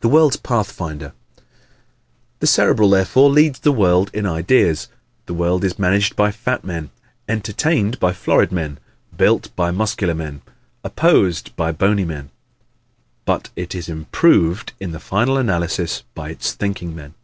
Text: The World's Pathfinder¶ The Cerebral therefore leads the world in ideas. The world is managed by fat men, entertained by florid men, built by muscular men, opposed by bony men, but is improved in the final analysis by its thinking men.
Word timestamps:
The 0.00 0.08
World's 0.08 0.36
Pathfinder¶ 0.36 1.12
The 2.40 2.48
Cerebral 2.48 2.90
therefore 2.90 3.30
leads 3.30 3.60
the 3.60 3.70
world 3.70 4.10
in 4.12 4.26
ideas. 4.26 4.88
The 5.26 5.34
world 5.34 5.62
is 5.62 5.78
managed 5.78 6.16
by 6.16 6.32
fat 6.32 6.64
men, 6.64 6.90
entertained 7.28 8.00
by 8.00 8.12
florid 8.12 8.50
men, 8.50 8.80
built 9.16 9.54
by 9.54 9.70
muscular 9.70 10.16
men, 10.16 10.42
opposed 10.82 11.54
by 11.54 11.70
bony 11.70 12.04
men, 12.04 12.30
but 13.24 13.50
is 13.54 13.88
improved 13.88 14.72
in 14.80 14.90
the 14.90 14.98
final 14.98 15.36
analysis 15.38 16.02
by 16.16 16.30
its 16.30 16.50
thinking 16.52 16.96
men. 16.96 17.14